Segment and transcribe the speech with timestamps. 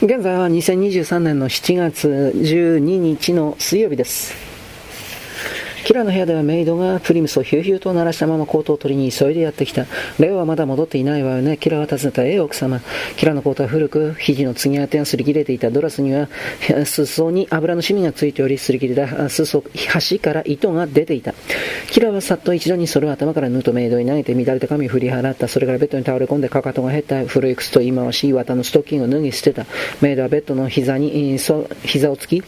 [0.00, 4.47] 現在は2023年の7月12日の水曜日です。
[5.88, 9.86] キラの部屋ではメイドがプリムスをヒューヒューと鳴らしたままコートを取りに急いでやってきた。
[10.18, 11.56] レオはまだ戻っていないわよね。
[11.56, 12.82] キラは尋ねた、ええ奥様。
[13.16, 15.70] キラのコートは古く、肘の継ぎ当てが擦り切れていた。
[15.70, 16.28] ドラスには、
[16.84, 21.32] 裾に油のシミがついており、擦り切れた裾、端から糸が出ていた。
[21.90, 25.48] キラはさっと一度にそれを頭から縫うとメイドに投げて乱れた髪を振り払った。
[25.48, 27.24] それからベッドに倒れ込んでかかとが減った。
[27.24, 29.64] 古い靴と言い回し、綿のストッキングを脱ぎ捨てた。
[30.02, 32.42] メイドはベッドの膝に、膝をつき、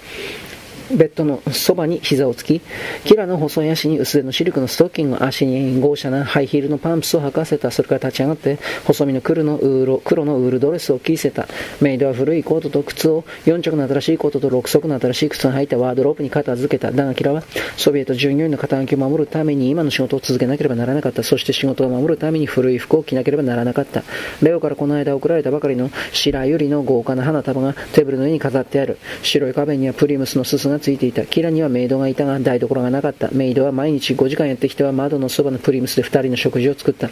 [0.90, 2.60] ベッドのそばに膝をつき、
[3.04, 7.70] キラの細い足に薄手のシルクのストッキング、足に豪奢なハイヒールのパンプスを履かせた。
[7.70, 11.48] それから立ち上がって、細身の黒のウール黒のウールドレスを着せた。
[11.80, 16.90] メイドは古いコートと靴を、4着の新しいコートと6足の新しい靴を履いたワードロープに片付けた。
[16.92, 17.42] だがキラは、
[17.76, 21.22] ソビエト従業員の肩書きを守るために今の仕事を続けなければならなかった。
[21.22, 24.02] そして仕事を守るために古い服を着なければならなかった。
[24.42, 28.98] レオからこの間送られたばかりの白百合の豪華な花束がテーブルの上に飾ってある。
[29.22, 31.24] 白い壁にはプリムスのすすがついていた。
[31.26, 33.28] キラにはメイドがいたが台所がなかった。
[33.32, 37.10] メイドは毎日5時間やってきては窓のそばのプリムスで2人の食事を作った。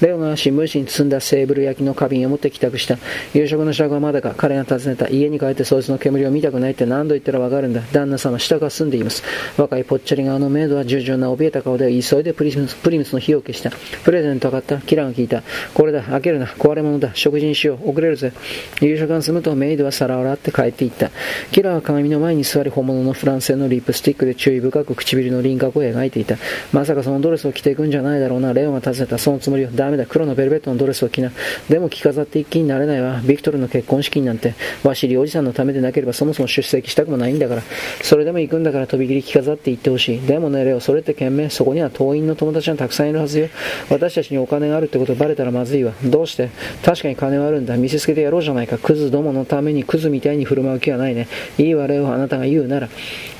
[0.00, 2.98] レオが新聞紙に包んだセーブル焼きの花瓶を持って帰宅した。
[3.34, 5.08] 夕食の支度はまだか彼が尋ねた。
[5.08, 7.82] 家に帰ってそいつの煙を見たくないって何度言ったらわかるんだ。
[7.92, 9.22] 旦那様、下が住んでいます。
[9.56, 13.70] 若いぽっちゃり側のメイドは従順な怯えた顔で急いでプリムスプリムスの火を消した。
[14.04, 14.78] プレゼント買った。
[14.78, 15.42] キラが聞いた。
[15.74, 16.46] これだ、開けるな。
[16.46, 17.10] 壊れ物だ。
[17.14, 17.90] 食事にしよう。
[17.90, 18.32] 遅れるぜ。
[18.80, 21.10] 夕食が済むとメイドは皿を洗って帰っていった。
[21.52, 26.36] キラは鏡の前に座り本物ののフランス製のリップスティックで注意深く唇の輪郭を描いていた。
[26.72, 28.52] まさかそのドレスを着ていくんじゃないだろうな。
[28.52, 29.18] レオンが尋ねた。
[29.18, 29.70] そのつもりは。
[29.74, 30.06] ダメだ。
[30.06, 31.32] 黒のベルベットのドレスを着な。
[31.68, 33.20] でも着飾って一気になれないわ。
[33.24, 37.62] ビクトルの結婚式になんて、ワシリおじさんのためでなければそもそも出席したくもないんだから。
[38.02, 40.20] それでも行くんだからとびきり着飾って行ってほしい。
[40.20, 41.50] でもね、レオ、それって懸命。
[41.50, 43.48] そこには党員の友達がたくさんいるはずよ。
[43.90, 45.92] 私たちにお金があるってことバレたらまずいわ。
[46.04, 46.50] どうして？
[46.84, 47.76] 確かに金はあるんだ。
[47.76, 48.78] 見せつけてやろうじゃないか。
[48.78, 51.28] クズどものためにクズみたいに振る舞う気はないね。
[51.58, 52.88] いいわ、レオ、あなたが言うなら。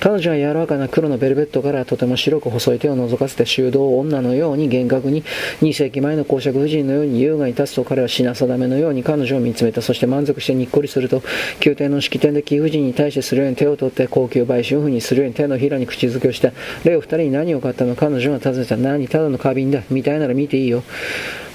[0.00, 5.22] 彼女は柔らかな黒のベルベットからとても白く細い手を覗かせて修道女のように厳格に
[5.60, 11.22] 2世紀前の公爵夫人のように優雅に立つと彼は品定めのように彼女を見つめたそして満足してにっこりすると
[11.62, 16.52] 宮廷の式典で貴婦人に対してするように手を取って高級売春婦にするように手のひらに口づけをした
[16.84, 20.82] 例を二人に何を買ったの彼女が尋ねた何ただの花瓶だみたいなら見ていいよ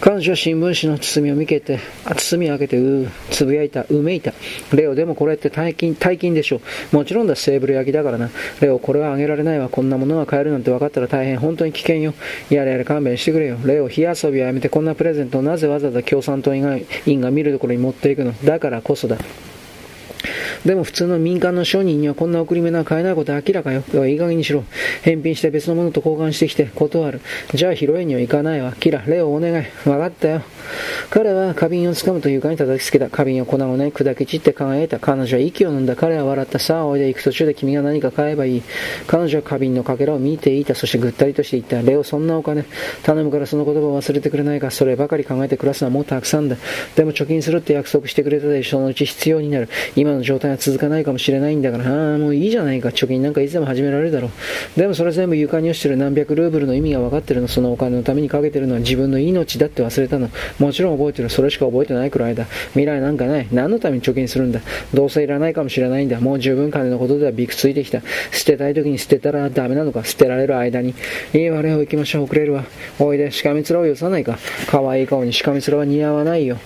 [0.01, 1.79] 彼女は新聞紙の包みを見けて、
[2.16, 4.33] 包みを開けて、うつぶやいた、うめいた。
[4.73, 6.61] レオ、でもこれって大金、大金でしょ
[6.91, 6.95] う。
[6.95, 8.29] もちろんだ、セーブル焼きだからな。
[8.61, 9.69] レオ、これはあげられないわ。
[9.69, 12.13] こんなものは買えるなんて分かったら大変、本当に危険よ。
[12.50, 13.57] やれやれ勘弁してくれよ。
[13.66, 19.17] レオ、火遊びはやめて、こんなプレゼントをなぜわざわざ共産党員が見るところに持っていくのだからこそだ。
[20.66, 23.84] でも普通の民間の商人にはこんな送り目は買えないことは明らかよ。
[24.08, 24.64] いい加減にしろ。
[25.03, 27.22] 返品して別のものと交換してきて断る。
[27.53, 28.74] じゃあ披露宴には行かないわ。
[28.80, 29.66] キラ、レオお願い。
[29.88, 30.42] わかったよ。
[31.12, 33.09] 彼は花瓶を掴むと床に叩きつけた。
[33.09, 35.00] 花瓶を粉々に砕き散って輝いた。
[35.00, 35.96] 彼女は息を飲んだ。
[35.96, 36.58] 彼は笑った。
[36.58, 38.64] さあ、おいで行く途中で君が何か買えばいい。
[39.06, 40.74] 彼女は花瓶のかけらを見ていた。
[40.74, 41.81] そしてぐったりとしていった。
[41.84, 42.66] レオ、そんなお金。
[43.04, 44.72] 頼むからその言葉を忘れてくれないか。
[44.72, 46.58] そればかり考えて暮らすのはもうたくさんだ。
[46.96, 49.70] でも貯金するって約束してくれたでそのうち必要になる。
[49.96, 52.90] 今の状態続かないかもしれないんだから、ああ、もういいじゃないか。
[52.90, 54.30] 貯金なんかいつでも始められるだろ
[54.76, 54.80] う。
[54.80, 57.48] でもそれ全部床に落ちてる何百ルーブルの意味が分かってるの。
[57.48, 60.30] そのお金のためにかけてるのは自分の命だって忘れたの。
[60.60, 61.30] もちろん覚えてる。
[61.30, 62.46] それしか覚えてないくらいだ。
[62.70, 63.48] 未来なんかない。
[63.52, 64.62] 何のために貯金するんだ。
[64.94, 66.20] どうせいらないかもしれないんだ。
[66.20, 68.02] もう十分金のことではびくついてきた。
[68.32, 70.04] 捨てたい時に捨てたらダメなのか。
[70.04, 70.94] 捨てられる間に。
[71.34, 72.24] いいわ、レオ行きましょう。
[72.24, 72.66] 遅れるわ。
[73.00, 74.38] おいで、しかめつらをよさないか。
[74.68, 76.58] 可愛い顔にしかめつらは似合わないよ。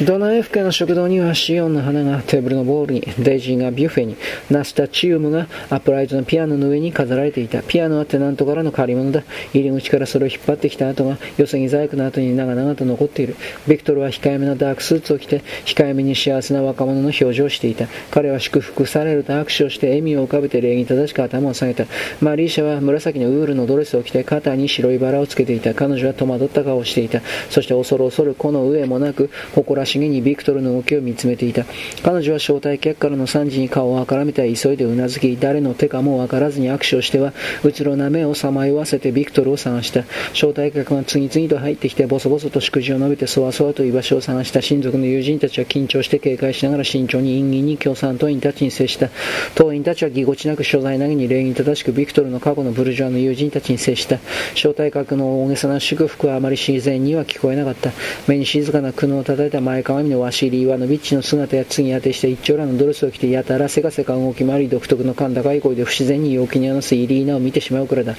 [0.00, 4.16] ドナエフ家の食堂にはシオンの花がテーブルのボールに、デイジーがビュッフェに、
[4.48, 7.64] ナスタチウムがアップライトのピアノの上に飾られていた。
[7.64, 9.24] ピアノはテナントからの借り物だ。
[9.52, 13.34] 入り口からそれを引っ張ってきた跡が、寄せ木細工の床に長々と残っている。
[13.66, 17.88] ビクトルは控えめなダークスーツを着て、控えめに幸せな若者の表情をしていた。
[18.12, 21.86] 彼は祝福されると握手をして笑みを浮かべて礼儀正しく頭を下げた。
[22.20, 25.74] マリーシャは紫のウールのドレスを着て肩に白いバラをつけていた。
[25.74, 27.20] 彼女は戸惑った顔をしていた。
[27.50, 31.64] そして恐る恐るこの上もなく、誇らしげにビクトルの動きを見つめていた。
[32.02, 37.32] 彼女は招待客からの3時に顔をあからめて急いでうなずき、誰の手かもわからずに握手をしては、
[37.64, 40.04] うつろな目をさまよわせてビクトルを探した。
[40.32, 49.08] 招待客が次々と入ってきて、ボソボソと祝辞を述べて、そわそわと居場所を探した親族の友人たちは緊張して警戒しながら慎重に陰儀に共産党員たちに接した。
[49.54, 54.18] 党員たちはぎこちなく所在投げに礼儀正しくビクトルの過去のブルジョアの友人たちに接した。
[54.54, 57.92] 招待客の大げさな祝福はあまり自然には聞こえなかった。
[58.26, 68.14] 目に静かな苦悩を叩いた前かがみのワシリー・イワノビッチの姿や次に当てして一丁羅のドレスを着てやたらせかせか動き回り独特の甲高い声で不自然に陽気に話すイリーナを見てしまうからだ。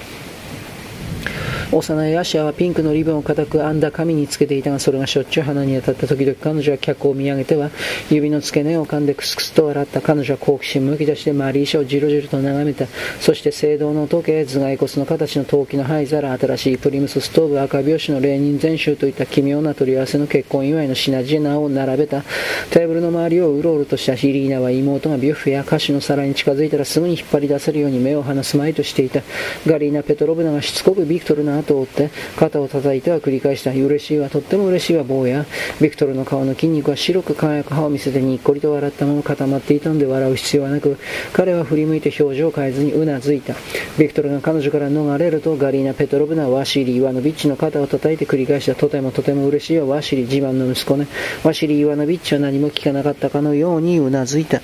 [1.72, 7.70] 幼いアシアはピンクのリボンを固く編んだ髪につけていたがそれがしょっちゅう鼻に当たった時々彼女は客を見上げては
[8.10, 12.86] 指の付け根を噛んでクスクスと笑った彼女は好奇心むき出してマリーシャをじろじろと眺めた
[13.20, 22.22] そして聖堂の時計頭蓋骨の形の陶器の灰皿新しいプリムスストーブ赤拍子のレーニン全集といった奇妙な取り合わせの結婚祝いの品々を並べた
[22.70, 29.22] テーブルの周りをうろうろとしたヒリーナは妹がビュッフェや菓子の皿に近づいたらすぐに引っ張り出せるように目を離すまいとしていた
[29.66, 33.70] ガリーナ・ペトロブナがしつこくビクトルの後を追って肩を叩いては繰り返した。
[33.70, 35.46] 嬉しいわとっても嬉しいわ坊や。
[35.80, 40.98] ビクトルの顔の筋肉は白く輝く歯を見せてにっこりと笑ったまま固まっていたので笑う必要はなく
[41.32, 43.54] 彼は振り向いて表情を変えずにうなずいた。
[43.98, 48.74] ビクトルが彼女から逃れるとガリーナ・ペトロブナワシリー・イワノビッチの肩を叩いて繰り返した。
[48.74, 51.06] とてもとても嬉しいわワシリー自慢の息子ね。
[51.44, 54.60] ワシリー・イワノビッチは何も聞かなかったかのようにうなずいた。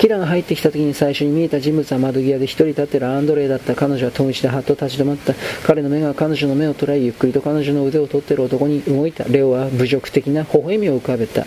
[0.00, 5.34] キラが入ってきた時に最初に見えた人物は窓際で一人立ってるアンドレイだった彼女は戸口でハッと立ち止まった。
[5.66, 9.24] 彼の目が彼女の目を捉えゆっくりと彼女の腕を取っている男に動いた。
[9.24, 11.44] レオは侮辱的な微笑みを浮かべた。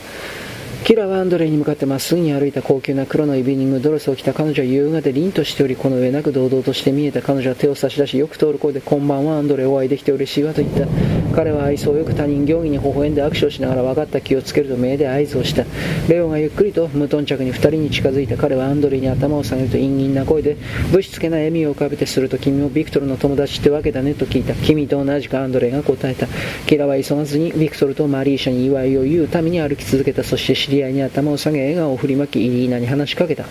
[0.83, 11.22] キラはアンドレイに向かってまっすぐに歩いた高級な黒のイビニングドレスを着た彼女は優雅で凛としておりこの上なく堂々として見えた彼女は手を差し出しよく通る声でこんばんはアンドレイお会いできて嬉しいわと言った。
[11.33, 15.65] 彼は愛想よく他人行儀に微笑んで握手をしながら分かった気をつけると目で合図をした。
[16.07, 20.57] レオがゆっくりと無頓着に二人に近づいた彼はアンドレイに頭を下げると陰陰な声で
[20.91, 24.53] ぶしつけな笑みを浮かべてすると君もビクトルの友達ってわけだねと聞いた。
[24.53, 26.27] 君と同じくアンドレイが答えた。
[26.67, 33.45] キラは急がずにビクトルとマリーシャに祝いを言うために歩き続けたそして知り合いに頭を下げ笑顔を振りまきイリーナに話しかけた。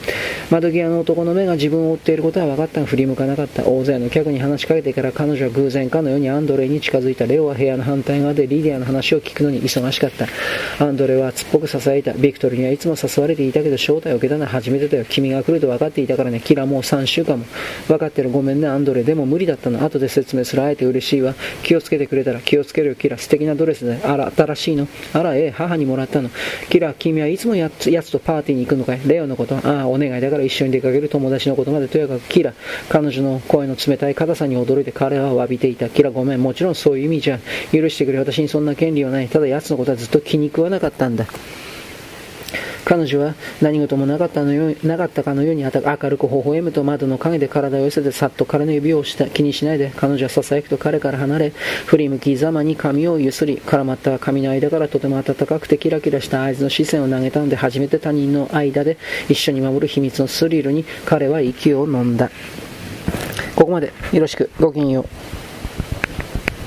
[0.50, 3.64] 窓際の男の目が自分を追っていることは分かったが振り向かなかった。
[3.64, 7.26] 大勢の客に話しかけてから彼女は偶然かのようにアンドレイに近づいた。
[7.26, 10.26] レオは部屋アの反対側でリディアの話を聞くのに忙しかった。
[10.84, 12.12] アンドレは熱っぽく支えた。
[12.12, 15.04] ビクトルにはいつも誘われていたけど招待を受けたのは初めてだよ。
[15.08, 16.40] 君が来ると分かっていたからね。
[16.40, 17.44] キラもう3週間も。
[17.88, 18.68] 分かってるごめんね。
[18.68, 19.84] アンドレでも無理だったの。
[19.84, 20.62] 後で説明する。
[20.62, 21.34] あえて嬉しいわ。
[21.62, 22.40] 気をつけてくれたら。
[22.40, 22.94] 気をつけるよ。
[22.94, 24.88] キラ素敵なドレスであら新しいの。
[25.12, 25.50] あらええ。
[25.50, 26.30] 母にもらったの。
[26.68, 29.00] キラ君はいつもやつやつとパーティーに行くのかい？
[29.06, 29.56] レオのこと。
[29.56, 31.08] ああ、お願いだから一緒に出かける。
[31.08, 31.88] 友達のことまで。
[31.88, 32.54] とやかくキラ。
[32.88, 35.88] 彼女の声の冷たい硬さに驚いて彼は詫びていた。
[35.88, 37.38] キラごめん、もちろんそういう意味じゃ。
[37.70, 39.28] 許してくれ、私にそんな権利はない。
[39.28, 41.26] ただ奴のことはずっと気に食わなかったんだ。
[42.84, 49.30] 彼女は何事もなかったのよなかったかのように明るく微笑むと窓の陰で体を寄せてさっと彼の指をした。
[49.30, 49.92] 気にしないで。
[49.96, 51.50] 彼女はささやくと彼から離れ
[51.86, 58.98] 振り向きざまに髪をゆすり絡まった髪の間からとても暖かくてキラキラした合図の視線を投げたので初めて他人の間で
[59.28, 62.30] 一緒に守る秘密のスリルに彼は息を飲んだ。
[63.54, 64.50] ここまでよろしく。
[64.58, 65.41] ごきげんよう。